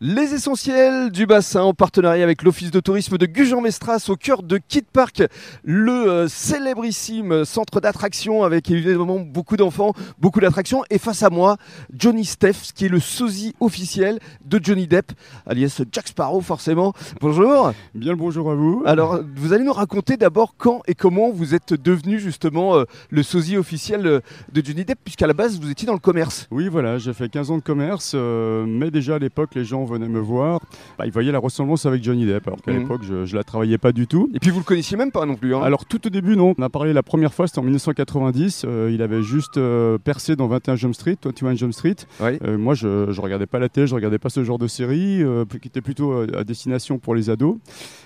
[0.00, 4.58] Les essentiels du bassin en partenariat avec l'Office de tourisme de Gujan-Mestras au cœur de
[4.58, 5.22] Kid Park,
[5.62, 10.82] le euh, célébrissime centre d'attraction avec évidemment beaucoup d'enfants, beaucoup d'attractions.
[10.90, 11.58] Et face à moi,
[11.96, 15.12] Johnny Stephs, qui est le sosie officiel de Johnny Depp,
[15.46, 16.92] alias Jack Sparrow forcément.
[17.20, 17.72] Bonjour.
[17.94, 18.82] Bien le bonjour à vous.
[18.86, 23.22] Alors, vous allez nous raconter d'abord quand et comment vous êtes devenu justement euh, le
[23.22, 24.20] sosie officiel euh,
[24.52, 26.48] de Johnny Depp, puisqu'à la base vous étiez dans le commerce.
[26.50, 29.83] Oui, voilà, j'ai fait 15 ans de commerce, euh, mais déjà à l'époque, les gens
[29.84, 30.60] venaient me voir.
[30.98, 32.78] Bah, ils voyaient la ressemblance avec Johnny Depp, alors qu'à Mhm.
[32.80, 34.30] l'époque, je, je la travaillais pas du tout.
[34.34, 35.54] Et puis vous le connaissiez même pas non plus.
[35.54, 35.60] hein.
[35.62, 36.54] Alors tout au début, non.
[36.58, 38.64] On a parlé la première fois, c'était en 1990.
[38.66, 41.96] euh, il avait juste euh, percé dans 21 Jump Street, 21 Jump Street.
[42.20, 42.38] Oui.
[42.44, 45.22] Euh, moi, je, je regardais pas la télé, je regardais pas ce genre de série,
[45.60, 47.56] qui était plutôt à destination pour les ados.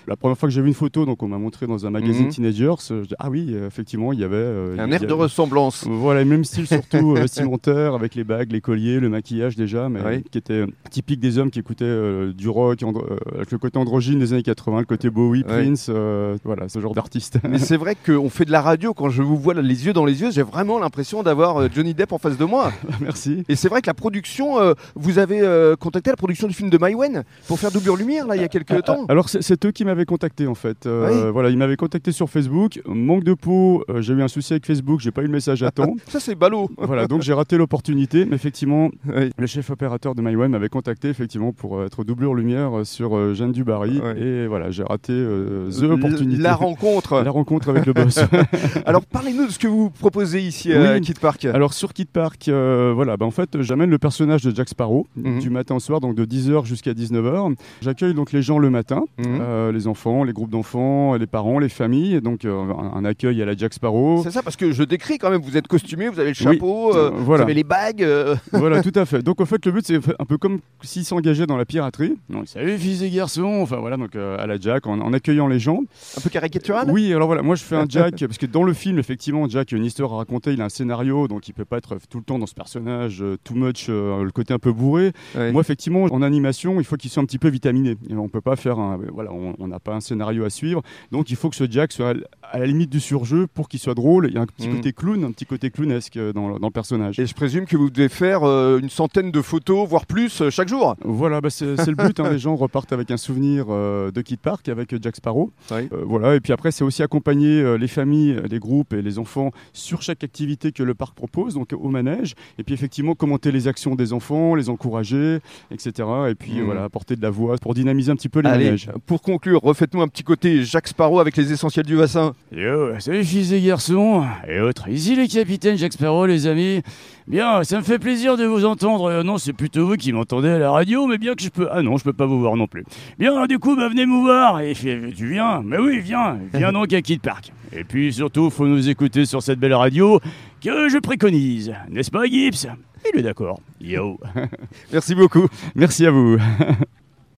[0.07, 2.25] La première fois que j'ai vu une photo, donc on m'a montré dans un magazine
[2.25, 2.31] Mhm.
[2.31, 5.85] Teenagers, je dis, ah oui, effectivement, il y avait Un air de ressemblance.
[5.87, 10.23] Voilà, même style surtout vestimentaire avec les bagues, les colliers, le maquillage déjà, mais Oui.
[10.31, 14.17] qui était typique des hommes qui écoutaient euh, du rock, euh, avec le côté androgyne
[14.19, 15.43] des années 80, le côté Bowie.
[15.43, 17.37] Prince, euh, voilà, ce genre d'artiste.
[17.47, 19.93] Mais c'est vrai qu'on fait de la radio, quand je vous vois là, les yeux
[19.93, 22.71] dans les yeux, j'ai vraiment l'impression d'avoir euh, Johnny Depp en face de moi.
[23.01, 23.43] Merci.
[23.49, 24.55] Et c'est vrai que la production,
[24.95, 25.41] vous avez
[25.79, 28.47] contacté la production du film de Maïwen pour faire doublure lumière là il y a
[28.47, 29.05] quelques temps.
[29.09, 30.85] Alors c'est- eux qui m'avaient contacté en fait.
[30.85, 32.81] Euh, Voilà, ils m'avaient contacté sur Facebook.
[32.87, 35.71] Manque de peau, j'ai eu un souci avec Facebook, j'ai pas eu le message à
[35.71, 35.93] temps.
[36.07, 36.69] Ça c'est ballot.
[36.77, 38.25] voilà, donc j'ai raté l'opportunité.
[38.25, 39.31] Mais effectivement, Oui.
[39.37, 43.15] le chef opérateur de MyWeb m'avait contacté effectivement pour euh, être doublure lumière euh, sur
[43.15, 43.99] euh, Jeanne Dubarry.
[43.99, 44.19] Ouais.
[44.19, 46.41] Et voilà, j'ai raté euh, the opportunité.
[46.41, 47.21] La rencontre.
[47.23, 48.19] La rencontre avec le boss.
[48.85, 51.01] Alors parlez-nous de ce que vous proposez ici à Oui.
[51.01, 51.45] Kid Park.
[51.45, 55.05] Alors sur Kid Park, euh, voilà, bah, en fait, j'amène le personnage de Jack Sparrow
[55.15, 55.39] Mhm.
[55.39, 57.53] du matin au soir, donc de 10h jusqu'à 19h.
[57.81, 59.25] J'accueille donc les gens le matin, Mhm.
[59.41, 63.55] euh, les enfants, les groupes d'enfants, les parents, les familles, donc un, accueil à la
[63.55, 64.21] Jack Sparrow.
[64.23, 66.91] C'est ça parce que je décris quand même, vous êtes costumé, vous avez le chapeau,
[66.93, 67.11] voilà.
[67.11, 68.05] vous avez les bagues.
[68.53, 69.21] voilà, tout à fait.
[69.23, 72.15] Donc en fait, le but c'est un peu comme s'ils s'engageaient dans la piraterie.
[72.29, 75.47] Donc salut fils et garçons, enfin voilà, donc euh, à la Jack, en, en accueillant
[75.47, 75.81] les gens.
[76.17, 76.89] un peu caricatural.
[76.91, 79.73] Oui, alors voilà, moi je fais un Jack, parce que dans le film, effectivement, Jack
[79.73, 82.19] a une histoire à raconter, il a un scénario, donc il peut pas être tout
[82.19, 85.11] le temps dans ce personnage, euh, too much, euh, le côté un peu bourré.
[85.35, 85.51] Ouais.
[85.51, 87.95] Moi, effectivement, en animation, il faut qu'il soit un petit peu vitaminé.
[88.09, 91.29] Et on peut pas faire un, voilà, on n'a pas un scénario à suivre, donc
[91.29, 94.27] il faut que ce Jack soit à la limite du surjeu pour qu'il soit drôle.
[94.29, 94.75] Il y a un petit Mhm.
[94.75, 97.19] côté clown, un petit côté clownesque dans, le- dans le personnage.
[97.19, 100.49] Et je présume que vous devez faire euh, une centaine de photos, voire plus, euh,
[100.49, 100.95] chaque jour?
[101.03, 102.19] Voilà, bah, c'est le but.
[102.19, 105.51] hein, les gens repartent avec un souvenir euh, de Kid Park avec euh, Jack Sparrow.
[105.71, 105.87] Oui.
[105.93, 109.19] Euh, voilà, et puis après, c'est aussi accompagner euh, les familles, les groupes et les
[109.19, 112.35] enfants sur chaque activité que le parc propose, donc au manège.
[112.57, 115.39] Et puis effectivement, commenter les actions des enfants, les encourager,
[115.71, 116.07] etc.
[116.29, 118.65] Et puis euh, voilà, apporter de la voix pour dynamiser un petit peu les Allez,
[118.65, 118.89] manèges.
[119.05, 122.33] pour conclure, refaites-nous un petit côté Jacques Sparrow avec les essentiels du bassin.
[122.51, 124.87] Yo, salut fils et garçons et autres.
[124.89, 126.81] Ici les capitaines Jacques Sparrow, les amis.
[127.29, 129.05] Bien, ça me fait plaisir de vous entendre.
[129.05, 131.67] Euh, non, c'est plutôt vous qui m'entendez à la radio, mais bien que je peux.
[131.71, 132.83] Ah non, je peux pas vous voir non plus.
[133.19, 134.61] Bien, du coup, bah, venez me voir.
[134.61, 135.61] Et fait, tu viens?
[135.63, 136.39] Mais oui, viens.
[136.55, 137.53] Viens donc à Kid Park.
[137.71, 140.19] Et puis surtout, faut nous écouter sur cette belle radio
[140.59, 141.71] que je préconise.
[141.91, 142.67] N'est-ce pas, Gibbs?
[143.13, 143.59] Il est d'accord.
[143.79, 144.19] Yo.
[144.91, 145.47] Merci beaucoup.
[145.75, 146.37] Merci à vous.